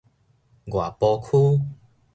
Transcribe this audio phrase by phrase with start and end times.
[0.65, 1.61] 外埔區